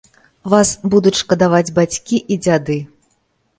Вас 0.53 0.69
будуць 0.93 1.13
шкадаваць 1.19 1.73
бацькі 1.77 2.23
і 2.33 2.41
дзяды. 2.47 2.81